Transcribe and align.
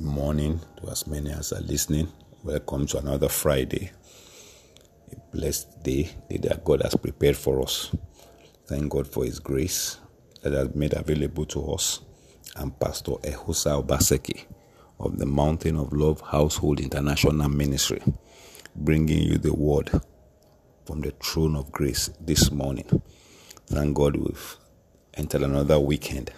Morning 0.00 0.60
to 0.80 0.90
as 0.92 1.08
many 1.08 1.32
as 1.32 1.52
are 1.52 1.60
listening. 1.60 2.06
Welcome 2.44 2.86
to 2.86 2.98
another 2.98 3.28
Friday. 3.28 3.90
A 5.12 5.36
blessed 5.36 5.82
day, 5.82 6.10
day 6.30 6.36
that 6.38 6.64
God 6.64 6.82
has 6.82 6.94
prepared 6.94 7.36
for 7.36 7.60
us. 7.60 7.90
Thank 8.66 8.92
God 8.92 9.08
for 9.08 9.24
His 9.24 9.40
grace 9.40 9.98
that 10.42 10.52
has 10.52 10.72
made 10.76 10.92
available 10.92 11.46
to 11.46 11.72
us. 11.72 12.00
I'm 12.54 12.70
Pastor 12.70 13.14
Ehosa 13.24 13.84
Obaseki 13.84 14.44
of 15.00 15.18
the 15.18 15.26
Mountain 15.26 15.76
of 15.76 15.92
Love 15.92 16.20
Household 16.20 16.78
International 16.78 17.48
Ministry, 17.48 18.00
bringing 18.76 19.22
you 19.24 19.36
the 19.36 19.52
word 19.52 19.90
from 20.86 21.00
the 21.00 21.10
throne 21.20 21.56
of 21.56 21.72
grace 21.72 22.08
this 22.20 22.52
morning. 22.52 23.02
Thank 23.66 23.96
God 23.96 24.14
we've 24.16 24.56
entered 25.14 25.42
another 25.42 25.80
weekend. 25.80 26.30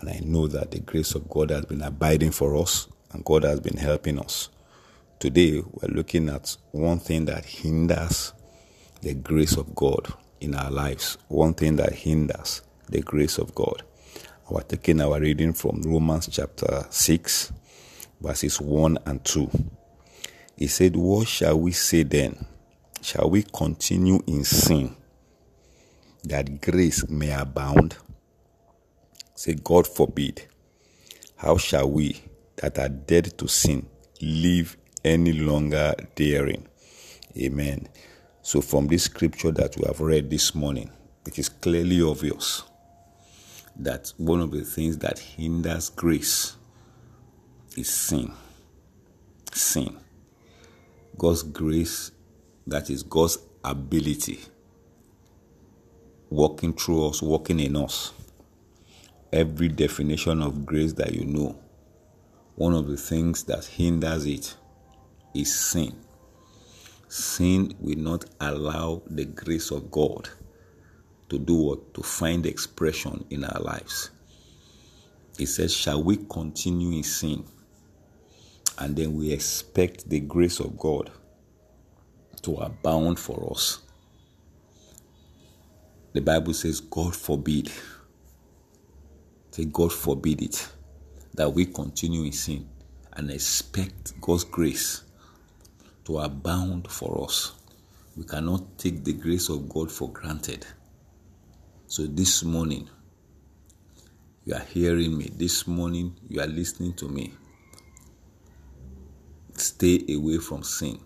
And 0.00 0.08
I 0.08 0.20
know 0.24 0.46
that 0.48 0.70
the 0.70 0.80
grace 0.80 1.14
of 1.14 1.28
God 1.28 1.50
has 1.50 1.66
been 1.66 1.82
abiding 1.82 2.30
for 2.30 2.56
us 2.56 2.88
and 3.12 3.24
God 3.24 3.44
has 3.44 3.60
been 3.60 3.76
helping 3.76 4.18
us. 4.18 4.48
Today, 5.18 5.60
we're 5.60 5.94
looking 5.94 6.30
at 6.30 6.56
one 6.72 6.98
thing 6.98 7.26
that 7.26 7.44
hinders 7.44 8.32
the 9.02 9.12
grace 9.14 9.56
of 9.56 9.74
God 9.74 10.12
in 10.40 10.54
our 10.54 10.70
lives. 10.70 11.18
One 11.28 11.52
thing 11.52 11.76
that 11.76 11.92
hinders 11.92 12.62
the 12.88 13.02
grace 13.02 13.36
of 13.38 13.54
God. 13.54 13.82
We're 14.48 14.62
taking 14.62 15.00
our 15.00 15.20
reading 15.20 15.52
from 15.52 15.82
Romans 15.82 16.28
chapter 16.32 16.84
6, 16.90 17.52
verses 18.20 18.60
1 18.60 18.98
and 19.06 19.24
2. 19.24 19.50
He 20.56 20.66
said, 20.66 20.96
What 20.96 21.28
shall 21.28 21.60
we 21.60 21.72
say 21.72 22.02
then? 22.02 22.46
Shall 23.02 23.30
we 23.30 23.42
continue 23.44 24.20
in 24.26 24.44
sin 24.44 24.96
that 26.24 26.60
grace 26.60 27.08
may 27.08 27.32
abound? 27.32 27.96
Say, 29.40 29.54
God 29.54 29.86
forbid. 29.86 30.42
How 31.36 31.56
shall 31.56 31.90
we 31.90 32.20
that 32.56 32.78
are 32.78 32.90
dead 32.90 33.38
to 33.38 33.48
sin 33.48 33.86
live 34.20 34.76
any 35.02 35.32
longer 35.32 35.94
therein? 36.14 36.68
Amen. 37.38 37.88
So, 38.42 38.60
from 38.60 38.88
this 38.88 39.04
scripture 39.04 39.50
that 39.52 39.78
we 39.78 39.86
have 39.86 39.98
read 40.02 40.28
this 40.28 40.54
morning, 40.54 40.90
it 41.26 41.38
is 41.38 41.48
clearly 41.48 42.02
obvious 42.02 42.64
that 43.76 44.12
one 44.18 44.42
of 44.42 44.50
the 44.50 44.60
things 44.60 44.98
that 44.98 45.18
hinders 45.18 45.88
grace 45.88 46.56
is 47.78 47.88
sin. 47.88 48.34
Sin. 49.54 49.96
God's 51.16 51.44
grace, 51.44 52.10
that 52.66 52.90
is 52.90 53.02
God's 53.02 53.38
ability, 53.64 54.40
working 56.28 56.74
through 56.74 57.08
us, 57.08 57.22
working 57.22 57.58
in 57.58 57.76
us 57.76 58.12
every 59.32 59.68
definition 59.68 60.42
of 60.42 60.66
grace 60.66 60.92
that 60.94 61.12
you 61.12 61.24
know, 61.24 61.58
one 62.56 62.74
of 62.74 62.88
the 62.88 62.96
things 62.96 63.44
that 63.44 63.64
hinders 63.64 64.26
it 64.26 64.56
is 65.34 65.54
sin. 65.54 65.96
Sin 67.08 67.74
will 67.80 67.98
not 67.98 68.24
allow 68.40 69.02
the 69.06 69.24
grace 69.24 69.70
of 69.70 69.90
God 69.90 70.28
to 71.28 71.38
do 71.38 71.54
what? 71.54 71.94
To 71.94 72.02
find 72.02 72.44
expression 72.44 73.24
in 73.30 73.44
our 73.44 73.60
lives. 73.60 74.10
He 75.38 75.46
says, 75.46 75.74
Shall 75.74 76.02
we 76.02 76.18
continue 76.28 76.96
in 76.98 77.02
sin? 77.02 77.44
And 78.78 78.96
then 78.96 79.14
we 79.16 79.32
expect 79.32 80.08
the 80.08 80.20
grace 80.20 80.60
of 80.60 80.78
God 80.78 81.10
to 82.42 82.56
abound 82.56 83.18
for 83.18 83.50
us. 83.52 83.80
The 86.12 86.20
Bible 86.20 86.54
says, 86.54 86.80
God 86.80 87.14
forbid. 87.14 87.70
Say, 89.60 89.66
God 89.66 89.92
forbid 89.92 90.40
it 90.40 90.68
that 91.34 91.52
we 91.52 91.66
continue 91.66 92.22
in 92.24 92.32
sin 92.32 92.66
and 93.12 93.30
expect 93.30 94.18
God's 94.18 94.44
grace 94.44 95.02
to 96.06 96.18
abound 96.20 96.90
for 96.90 97.24
us. 97.24 97.52
We 98.16 98.24
cannot 98.24 98.78
take 98.78 99.04
the 99.04 99.12
grace 99.12 99.50
of 99.50 99.68
God 99.68 99.92
for 99.92 100.10
granted. 100.10 100.66
So 101.88 102.06
this 102.06 102.42
morning, 102.42 102.88
you 104.46 104.54
are 104.54 104.64
hearing 104.72 105.18
me. 105.18 105.30
This 105.36 105.66
morning, 105.66 106.16
you 106.26 106.40
are 106.40 106.46
listening 106.46 106.94
to 106.94 107.08
me. 107.08 107.34
Stay 109.56 110.06
away 110.08 110.38
from 110.38 110.62
sin. 110.62 110.98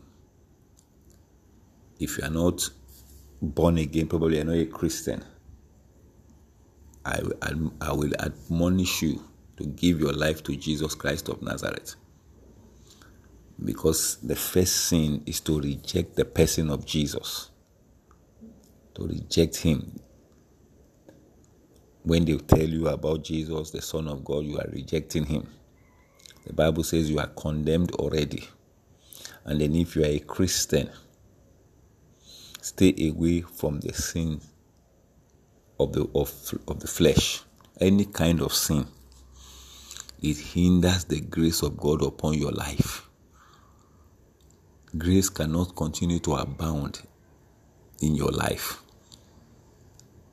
If 1.99 2.19
you 2.19 2.25
are 2.25 2.31
not 2.31 2.71
born 3.43 3.79
again, 3.79 4.07
probably 4.07 4.37
you're 4.37 4.45
not 4.45 4.55
a 4.55 4.67
Christian 4.67 5.25
I, 7.05 7.21
I, 7.43 7.53
I 7.81 7.93
will 7.93 8.13
admonish 8.19 9.03
you 9.03 9.23
to 9.57 9.65
give 9.65 10.01
your 10.01 10.13
life 10.13 10.43
to 10.45 10.57
Jesus 10.57 10.95
Christ 10.95 11.29
of 11.29 11.43
Nazareth. 11.43 11.97
Because 13.63 14.17
the 14.17 14.35
first 14.35 14.75
sin 14.87 15.23
is 15.27 15.41
to 15.41 15.61
reject 15.61 16.17
the 16.17 16.25
person 16.25 16.71
of 16.71 16.85
Jesus, 16.85 17.51
to 18.95 19.07
reject 19.07 19.59
Him. 19.59 20.01
When 22.03 22.25
they 22.25 22.37
tell 22.37 22.69
you 22.69 22.89
about 22.89 23.25
Jesus, 23.25 23.71
the 23.71 23.81
Son 23.81 24.09
of 24.09 24.25
God, 24.25 24.45
you 24.45 24.59
are 24.59 24.69
rejecting 24.73 25.25
Him. 25.25 25.47
The 26.47 26.53
Bible 26.53 26.83
says 26.83 27.11
you 27.11 27.19
are 27.19 27.29
condemned 27.29 27.93
already. 27.93 28.49
And 29.45 29.61
then, 29.61 29.75
if 29.75 29.95
you 29.95 30.03
are 30.03 30.09
a 30.09 30.19
Christian, 30.19 30.91
stay 32.61 32.95
away 33.09 33.43
from 33.43 33.81
the 33.81 33.93
sins 33.93 34.54
of 35.79 35.93
the 35.93 36.09
of, 36.15 36.33
of 36.69 36.81
the 36.81 36.87
flesh, 36.87 37.43
any 37.81 38.05
kind 38.05 38.41
of 38.41 38.53
sin, 38.53 38.87
it 40.23 40.37
hinders 40.39 41.05
the 41.05 41.21
grace 41.21 41.63
of 41.63 41.77
God 41.77 42.03
upon 42.03 42.35
your 42.35 42.53
life. 42.53 43.09
Grace 44.97 45.29
cannot 45.29 45.75
continue 45.75 46.21
to 46.21 46.35
abound 46.35 47.03
in 48.01 48.15
your 48.15 48.31
life. 48.31 48.81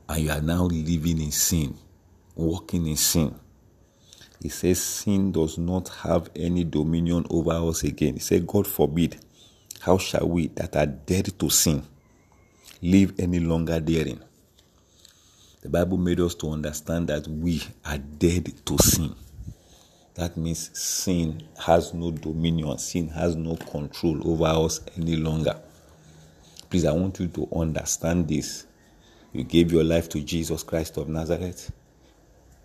And 0.07 0.23
you 0.23 0.31
are 0.31 0.41
now 0.41 0.63
living 0.63 1.21
in 1.21 1.31
sin, 1.31 1.75
walking 2.35 2.85
in 2.85 2.97
sin. 2.97 3.33
He 4.41 4.49
says 4.49 4.81
sin 4.81 5.31
does 5.31 5.57
not 5.57 5.89
have 5.89 6.29
any 6.35 6.63
dominion 6.63 7.25
over 7.29 7.51
us 7.51 7.83
again. 7.83 8.15
He 8.15 8.19
said, 8.19 8.45
God 8.45 8.67
forbid, 8.67 9.17
how 9.79 9.97
shall 9.97 10.27
we 10.27 10.47
that 10.49 10.75
are 10.75 10.85
dead 10.85 11.37
to 11.39 11.49
sin 11.49 11.83
live 12.81 13.13
any 13.19 13.39
longer 13.39 13.79
therein? 13.79 14.23
The 15.61 15.69
Bible 15.69 15.97
made 15.97 16.19
us 16.19 16.33
to 16.35 16.49
understand 16.49 17.07
that 17.09 17.27
we 17.27 17.61
are 17.85 17.99
dead 17.99 18.51
to 18.65 18.77
sin. 18.79 19.15
That 20.15 20.35
means 20.35 20.77
sin 20.77 21.43
has 21.59 21.93
no 21.93 22.11
dominion, 22.11 22.77
sin 22.79 23.07
has 23.09 23.35
no 23.35 23.55
control 23.55 24.27
over 24.27 24.45
us 24.65 24.81
any 24.97 25.15
longer. 25.15 25.59
Please, 26.69 26.85
I 26.85 26.93
want 26.93 27.19
you 27.19 27.27
to 27.27 27.47
understand 27.55 28.27
this. 28.27 28.65
You 29.33 29.43
gave 29.43 29.71
your 29.71 29.83
life 29.83 30.09
to 30.09 30.21
Jesus 30.21 30.63
Christ 30.63 30.97
of 30.97 31.07
Nazareth. 31.07 31.71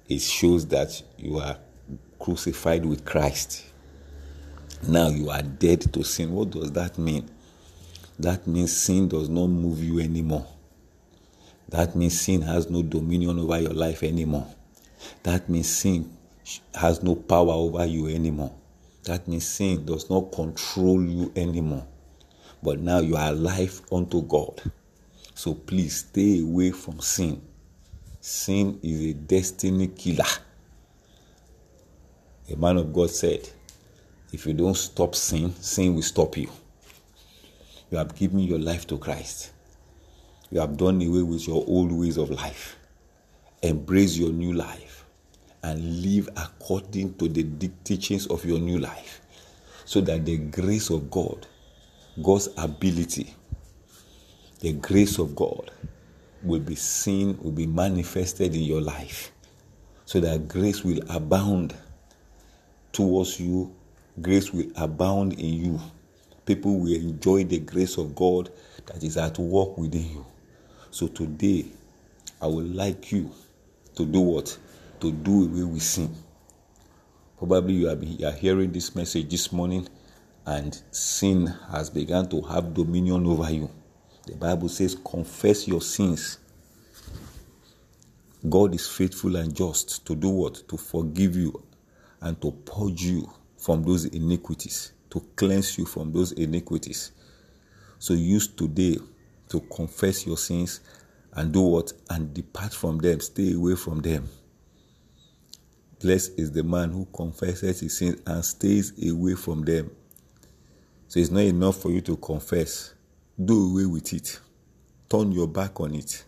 It 0.08 0.20
shows 0.20 0.66
that 0.68 1.02
you 1.18 1.38
are 1.38 1.58
crucified 2.18 2.86
with 2.86 3.04
Christ. 3.04 3.64
Now 4.88 5.08
you 5.08 5.30
are 5.30 5.42
dead 5.42 5.92
to 5.92 6.02
sin. 6.02 6.32
What 6.32 6.50
does 6.50 6.72
that 6.72 6.98
mean? 6.98 7.30
That 8.18 8.46
means 8.46 8.76
sin 8.76 9.08
does 9.08 9.28
not 9.28 9.48
move 9.48 9.82
you 9.82 10.00
anymore. 10.00 10.46
That 11.68 11.96
means 11.96 12.20
sin 12.20 12.42
has 12.42 12.70
no 12.70 12.82
dominion 12.82 13.38
over 13.38 13.60
your 13.60 13.72
life 13.72 14.02
anymore. 14.02 14.46
That 15.24 15.48
means 15.48 15.68
sin 15.68 16.16
has 16.74 17.02
no 17.02 17.14
power 17.16 17.52
over 17.52 17.84
you 17.84 18.06
anymore. 18.08 18.52
That 19.04 19.26
means 19.26 19.46
sin 19.46 19.84
does 19.84 20.08
not 20.08 20.32
control 20.32 21.02
you 21.02 21.32
anymore. 21.34 21.86
But 22.62 22.80
now 22.80 23.00
you 23.00 23.16
are 23.16 23.30
alive 23.30 23.80
unto 23.90 24.22
God. 24.22 24.62
So 25.34 25.54
please 25.54 25.98
stay 25.98 26.40
away 26.40 26.70
from 26.70 27.00
sin. 27.00 27.42
Sin 28.20 28.80
is 28.82 29.10
a 29.10 29.12
destiny 29.12 29.88
killer. 29.88 30.24
A 32.50 32.56
man 32.56 32.76
of 32.76 32.92
God 32.92 33.10
said, 33.10 33.48
If 34.32 34.46
you 34.46 34.54
don't 34.54 34.76
stop 34.76 35.14
sin, 35.14 35.52
sin 35.54 35.94
will 35.94 36.02
stop 36.02 36.36
you. 36.36 36.48
You 37.90 37.98
have 37.98 38.14
given 38.14 38.40
your 38.40 38.58
life 38.58 38.86
to 38.88 38.98
Christ. 38.98 39.52
You 40.50 40.60
have 40.60 40.76
done 40.76 41.02
away 41.02 41.22
with 41.22 41.48
your 41.48 41.64
old 41.66 41.90
ways 41.90 42.16
of 42.16 42.30
life. 42.30 42.76
Embrace 43.62 44.16
your 44.16 44.30
new 44.30 44.52
life 44.52 45.04
and 45.62 46.02
live 46.02 46.28
according 46.36 47.14
to 47.14 47.28
the 47.28 47.42
teachings 47.82 48.26
of 48.28 48.44
your 48.44 48.60
new 48.60 48.78
life 48.78 49.20
so 49.84 50.00
that 50.02 50.24
the 50.24 50.36
grace 50.36 50.90
of 50.90 51.10
God, 51.10 51.46
God's 52.22 52.48
ability, 52.56 53.34
the 54.60 54.72
grace 54.74 55.18
of 55.18 55.34
God 55.34 55.72
will 56.42 56.60
be 56.60 56.76
seen, 56.76 57.36
will 57.42 57.50
be 57.50 57.66
manifested 57.66 58.54
in 58.54 58.62
your 58.62 58.80
life 58.80 59.32
so 60.04 60.20
that 60.20 60.46
grace 60.46 60.84
will 60.84 61.00
abound 61.10 61.74
towards 62.92 63.40
you, 63.40 63.74
grace 64.22 64.52
will 64.52 64.70
abound 64.76 65.32
in 65.34 65.52
you. 65.64 65.80
People 66.44 66.78
will 66.78 66.94
enjoy 66.94 67.42
the 67.42 67.58
grace 67.58 67.98
of 67.98 68.14
God 68.14 68.50
that 68.86 69.02
is 69.02 69.16
at 69.16 69.36
work 69.38 69.76
within 69.76 70.08
you. 70.08 70.26
So 70.90 71.08
today, 71.08 71.66
I 72.40 72.46
would 72.46 72.74
like 72.74 73.12
you 73.12 73.30
to 73.96 74.04
do 74.04 74.20
what? 74.20 74.56
To 75.00 75.12
do 75.12 75.44
away 75.44 75.64
with 75.64 75.82
sin. 75.82 76.14
Probably 77.38 77.74
you 77.74 77.88
are, 77.90 77.96
you 77.96 78.26
are 78.26 78.32
hearing 78.32 78.72
this 78.72 78.94
message 78.94 79.28
this 79.28 79.52
morning 79.52 79.88
and 80.46 80.80
sin 80.90 81.46
has 81.70 81.90
begun 81.90 82.28
to 82.30 82.40
have 82.42 82.72
dominion 82.72 83.26
over 83.26 83.50
you. 83.50 83.70
The 84.26 84.36
Bible 84.36 84.68
says, 84.68 84.96
confess 85.04 85.68
your 85.68 85.82
sins. 85.82 86.38
God 88.48 88.74
is 88.74 88.88
faithful 88.88 89.36
and 89.36 89.54
just 89.54 90.06
to 90.06 90.14
do 90.14 90.28
what? 90.28 90.68
To 90.68 90.76
forgive 90.76 91.36
you 91.36 91.62
and 92.20 92.40
to 92.40 92.52
purge 92.52 93.02
you 93.02 93.30
from 93.58 93.82
those 93.82 94.04
iniquities, 94.06 94.92
to 95.10 95.20
cleanse 95.36 95.76
you 95.78 95.84
from 95.84 96.12
those 96.12 96.32
iniquities. 96.32 97.12
So 97.98 98.14
use 98.14 98.46
today 98.48 98.98
to 99.48 99.60
confess 99.60 100.26
your 100.26 100.36
sins 100.36 100.80
and 101.32 101.52
do 101.52 101.60
what? 101.60 101.92
And 102.10 102.32
depart 102.32 102.74
from 102.74 102.98
them, 102.98 103.20
stay 103.20 103.52
away 103.52 103.74
from 103.76 104.00
them. 104.00 104.28
Blessed 106.00 106.38
is 106.38 106.52
the 106.52 106.62
man 106.62 106.90
who 106.90 107.06
confesses 107.06 107.80
his 107.80 107.98
sins 107.98 108.20
and 108.26 108.44
stays 108.44 108.92
away 109.10 109.34
from 109.34 109.62
them. 109.62 109.90
So 111.08 111.20
it's 111.20 111.30
not 111.30 111.40
enough 111.42 111.76
for 111.80 111.90
you 111.90 112.00
to 112.02 112.16
confess. 112.16 112.94
Do 113.42 113.72
away 113.72 113.86
with 113.86 114.12
it. 114.12 114.40
Turn 115.08 115.32
your 115.32 115.46
back 115.48 115.80
on 115.80 115.94
it. 115.94 116.24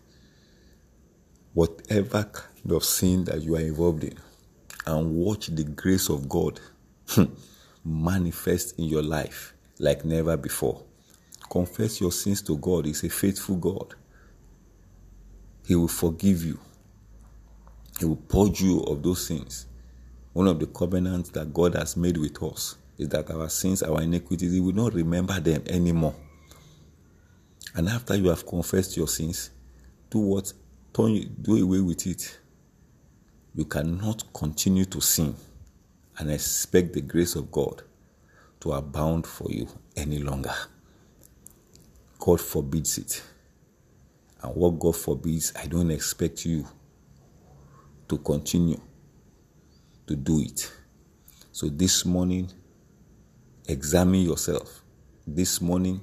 Whatever 1.55 2.25
kind 2.25 2.73
of 2.73 2.85
sin 2.85 3.25
that 3.25 3.43
you 3.43 3.57
are 3.57 3.61
involved 3.61 4.05
in, 4.05 4.17
and 4.87 5.17
watch 5.17 5.49
the 5.49 5.65
grace 5.65 6.09
of 6.09 6.29
God 6.29 6.61
manifest 7.85 8.79
in 8.79 8.85
your 8.85 9.03
life 9.03 9.55
like 9.79 10.05
never 10.05 10.37
before. 10.37 10.85
Confess 11.51 12.01
your 12.01 12.13
sins 12.13 12.43
to 12.43 12.57
God. 12.59 12.87
He's 12.87 13.05
a 13.05 13.09
faithful 13.09 13.57
God. 13.57 13.95
He 15.67 15.75
will 15.75 15.89
forgive 15.89 16.45
you. 16.45 16.59
He 17.99 18.05
will 18.05 18.17
purge 18.17 18.61
you 18.61 18.81
of 18.85 19.03
those 19.03 19.27
sins. 19.27 19.67
One 20.33 20.47
of 20.47 20.59
the 20.61 20.67
covenants 20.67 21.31
that 21.31 21.53
God 21.53 21.75
has 21.75 21.97
made 21.97 22.17
with 22.17 22.43
us 22.43 22.77
is 22.97 23.09
that 23.11 23.31
our 23.31 23.49
sins, 23.49 23.83
our 23.83 24.03
iniquities, 24.03 24.53
He 24.53 24.61
will 24.61 24.75
not 24.75 24.95
remember 24.95 25.39
them 25.41 25.63
anymore. 25.67 26.15
And 27.75 27.89
after 27.89 28.15
you 28.17 28.29
have 28.29 28.47
confessed 28.47 28.97
your 28.97 29.09
sins, 29.09 29.51
do 30.11 30.19
what? 30.19 30.53
Turn, 30.93 31.37
do 31.41 31.63
away 31.63 31.81
with 31.81 32.07
it. 32.07 32.39
You 33.55 33.65
cannot 33.65 34.33
continue 34.33 34.85
to 34.87 35.01
sin 35.01 35.35
and 36.19 36.31
expect 36.31 36.93
the 36.93 37.01
grace 37.01 37.35
of 37.35 37.51
God 37.51 37.83
to 38.61 38.73
abound 38.73 39.27
for 39.27 39.51
you 39.51 39.69
any 39.97 40.19
longer. 40.19 40.55
God 42.29 42.43
forbids 42.43 42.99
it. 42.99 43.23
And 44.43 44.55
what 44.55 44.79
God 44.79 44.95
forbids, 44.95 45.51
I 45.57 45.67
don't 45.67 45.91
expect 45.91 46.45
you 46.45 46.67
to 48.07 48.19
continue 48.19 48.79
to 50.07 50.15
do 50.15 50.43
it. 50.43 50.71
So 51.53 51.71
this 51.71 52.05
morning, 52.05 52.51
examine 53.67 54.21
yourself. 54.21 54.83
This 55.27 55.63
morning, 55.63 56.03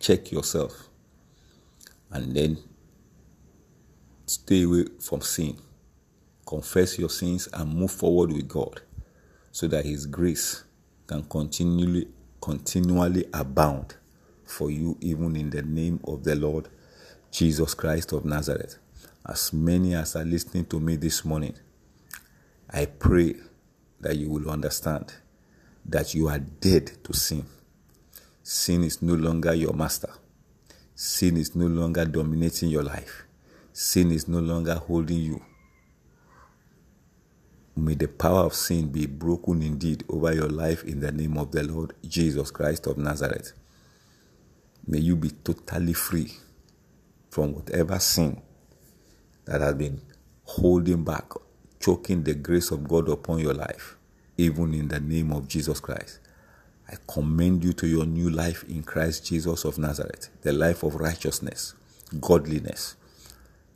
check 0.00 0.32
yourself. 0.32 0.88
And 2.12 2.34
then 2.34 2.56
stay 4.24 4.62
away 4.62 4.86
from 4.98 5.20
sin. 5.20 5.58
Confess 6.46 6.98
your 6.98 7.10
sins 7.10 7.46
and 7.52 7.74
move 7.74 7.90
forward 7.90 8.32
with 8.32 8.48
God 8.48 8.80
so 9.52 9.66
that 9.66 9.84
His 9.84 10.06
grace 10.06 10.64
can 11.06 11.24
continually 11.24 12.08
continually 12.40 13.26
abound 13.34 13.97
for 14.48 14.70
you 14.70 14.96
even 15.00 15.36
in 15.36 15.50
the 15.50 15.62
name 15.62 16.00
of 16.04 16.24
the 16.24 16.34
Lord 16.34 16.68
Jesus 17.30 17.74
Christ 17.74 18.12
of 18.12 18.24
Nazareth. 18.24 18.78
As 19.26 19.52
many 19.52 19.94
as 19.94 20.16
are 20.16 20.24
listening 20.24 20.64
to 20.66 20.80
me 20.80 20.96
this 20.96 21.24
morning, 21.24 21.54
I 22.70 22.86
pray 22.86 23.34
that 24.00 24.16
you 24.16 24.30
will 24.30 24.50
understand 24.50 25.12
that 25.84 26.14
you 26.14 26.28
are 26.28 26.38
dead 26.38 26.90
to 27.04 27.12
sin. 27.12 27.44
Sin 28.42 28.84
is 28.84 29.02
no 29.02 29.14
longer 29.14 29.54
your 29.54 29.74
master. 29.74 30.10
Sin 30.94 31.36
is 31.36 31.54
no 31.54 31.66
longer 31.66 32.04
dominating 32.04 32.70
your 32.70 32.82
life. 32.82 33.24
Sin 33.72 34.10
is 34.10 34.26
no 34.26 34.40
longer 34.40 34.74
holding 34.74 35.18
you. 35.18 35.42
May 37.76 37.94
the 37.94 38.08
power 38.08 38.40
of 38.40 38.54
sin 38.54 38.88
be 38.88 39.06
broken 39.06 39.62
indeed 39.62 40.04
over 40.08 40.34
your 40.34 40.48
life 40.48 40.82
in 40.84 41.00
the 41.00 41.12
name 41.12 41.36
of 41.38 41.52
the 41.52 41.62
Lord 41.62 41.94
Jesus 42.06 42.50
Christ 42.50 42.86
of 42.86 42.98
Nazareth. 42.98 43.52
May 44.90 45.00
you 45.00 45.16
be 45.16 45.28
totally 45.28 45.92
free 45.92 46.32
from 47.28 47.52
whatever 47.52 47.98
sin 47.98 48.40
that 49.44 49.60
has 49.60 49.74
been 49.74 50.00
holding 50.44 51.04
back, 51.04 51.30
choking 51.78 52.22
the 52.22 52.34
grace 52.34 52.70
of 52.70 52.88
God 52.88 53.10
upon 53.10 53.40
your 53.40 53.52
life, 53.52 53.98
even 54.38 54.72
in 54.72 54.88
the 54.88 54.98
name 54.98 55.30
of 55.30 55.46
Jesus 55.46 55.78
Christ. 55.78 56.20
I 56.88 56.94
commend 57.06 57.64
you 57.64 57.74
to 57.74 57.86
your 57.86 58.06
new 58.06 58.30
life 58.30 58.64
in 58.64 58.82
Christ 58.82 59.26
Jesus 59.26 59.66
of 59.66 59.76
Nazareth, 59.76 60.30
the 60.40 60.54
life 60.54 60.82
of 60.82 60.94
righteousness, 60.94 61.74
godliness, 62.18 62.96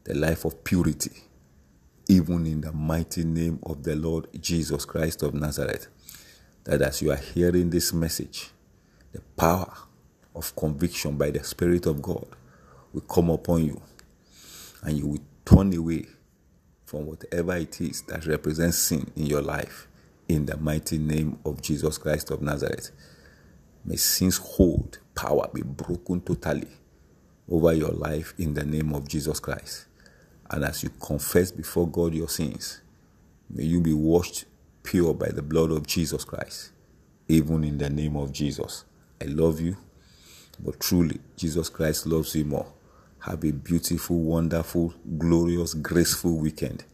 the 0.04 0.14
life 0.14 0.46
of 0.46 0.64
purity, 0.64 1.24
even 2.08 2.46
in 2.46 2.62
the 2.62 2.72
mighty 2.72 3.24
name 3.24 3.58
of 3.64 3.82
the 3.82 3.96
Lord 3.96 4.28
Jesus 4.40 4.86
Christ 4.86 5.22
of 5.22 5.34
Nazareth. 5.34 5.88
That 6.64 6.80
as 6.80 7.02
you 7.02 7.10
are 7.10 7.16
hearing 7.16 7.68
this 7.68 7.92
message, 7.92 8.48
the 9.12 9.20
power 9.36 9.70
of 10.34 10.54
conviction 10.56 11.16
by 11.16 11.30
the 11.30 11.42
Spirit 11.44 11.86
of 11.86 12.02
God 12.02 12.26
will 12.92 13.02
come 13.02 13.30
upon 13.30 13.64
you 13.64 13.80
and 14.82 14.98
you 14.98 15.06
will 15.06 15.24
turn 15.44 15.74
away 15.74 16.06
from 16.84 17.06
whatever 17.06 17.56
it 17.56 17.80
is 17.80 18.02
that 18.02 18.26
represents 18.26 18.78
sin 18.78 19.10
in 19.16 19.26
your 19.26 19.42
life 19.42 19.88
in 20.28 20.46
the 20.46 20.56
mighty 20.56 20.98
name 20.98 21.38
of 21.44 21.62
Jesus 21.62 21.98
Christ 21.98 22.30
of 22.30 22.42
Nazareth. 22.42 22.90
May 23.84 23.96
sin's 23.96 24.36
hold 24.36 24.98
power 25.14 25.48
be 25.52 25.62
broken 25.62 26.20
totally 26.20 26.68
over 27.48 27.72
your 27.72 27.90
life 27.90 28.34
in 28.38 28.54
the 28.54 28.64
name 28.64 28.94
of 28.94 29.08
Jesus 29.08 29.40
Christ. 29.40 29.86
And 30.50 30.64
as 30.64 30.82
you 30.82 30.90
confess 31.00 31.50
before 31.50 31.88
God 31.88 32.14
your 32.14 32.28
sins, 32.28 32.82
may 33.50 33.64
you 33.64 33.80
be 33.80 33.92
washed 33.92 34.44
pure 34.82 35.14
by 35.14 35.28
the 35.28 35.42
blood 35.42 35.70
of 35.70 35.86
Jesus 35.86 36.24
Christ, 36.24 36.72
even 37.28 37.64
in 37.64 37.78
the 37.78 37.90
name 37.90 38.16
of 38.16 38.32
Jesus. 38.32 38.84
I 39.20 39.26
love 39.26 39.60
you. 39.60 39.76
But 40.60 40.80
truly, 40.80 41.20
Jesus 41.36 41.68
Christ 41.68 42.06
loves 42.06 42.34
you 42.34 42.44
more. 42.44 42.72
Have 43.20 43.44
a 43.44 43.52
beautiful, 43.52 44.18
wonderful, 44.18 44.94
glorious, 45.18 45.74
graceful 45.74 46.36
weekend, 46.38 46.84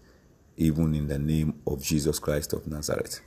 even 0.56 0.94
in 0.94 1.08
the 1.08 1.19
name 1.19 1.60
of 1.66 1.82
Jesus 1.82 2.19
Christ 2.19 2.52
of 2.52 2.66
Nazareth. 2.66 3.20